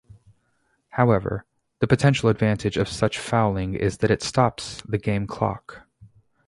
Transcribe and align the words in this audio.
However, 0.89 1.45
the 1.77 1.85
potential 1.85 2.27
advantage 2.31 2.75
of 2.75 2.87
such 2.87 3.19
fouling 3.19 3.75
is 3.75 3.99
that 3.99 4.09
it 4.09 4.23
stops 4.23 4.81
the 4.81 4.97
game 4.97 5.27
clock. 5.27 5.83